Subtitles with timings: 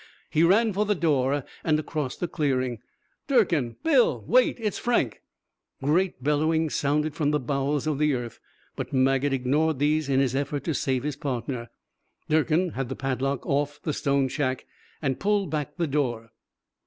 [0.31, 2.79] He ran for the door, and across the clearing.
[3.27, 5.21] "Durkin Bill wait, it's Frank"
[5.83, 8.39] Great bellowings sounded from the bowels of the earth,
[8.75, 11.69] but Maget ignored these in his effort to save his partner.
[12.27, 14.65] Durkin had the padlock off the stone shack,
[15.03, 16.31] and pulled back the door.